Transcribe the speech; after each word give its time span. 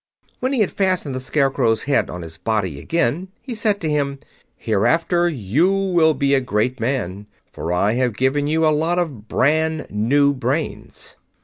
When 0.39 0.51
he 0.51 0.61
had 0.61 0.71
fastened 0.71 1.13
the 1.13 1.19
Scarecrow's 1.21 1.83
head 1.83 2.09
on 2.09 2.23
his 2.23 2.35
body 2.35 2.79
again 2.79 3.27
he 3.39 3.53
said 3.53 3.79
to 3.81 3.87
him, 3.87 4.17
"Hereafter 4.57 5.29
you 5.29 5.71
will 5.71 6.15
be 6.15 6.33
a 6.33 6.41
great 6.41 6.79
man, 6.79 7.27
for 7.51 7.71
I 7.71 7.91
have 7.93 8.17
given 8.17 8.47
you 8.47 8.65
a 8.65 8.73
lot 8.75 8.97
of 8.97 9.27
bran 9.27 9.85
new 9.91 10.33
brains." 10.33 11.17